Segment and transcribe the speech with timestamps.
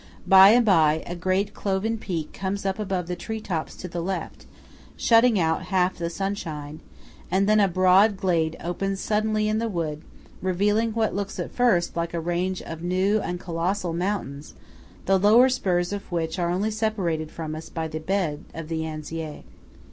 [0.25, 4.01] By and by, a great cloven peak comes up above the tree tops to the
[4.01, 4.47] left,
[4.97, 6.79] shutting out half the sunshine;
[7.29, 10.01] and then a broad glade opens suddenly in the wood,
[10.41, 14.55] revealing what looks at first sight like a range of new and colossal mountains,
[15.05, 18.79] the lower spurs of which are only separated from us by the bed of the
[18.83, 19.43] Anziei.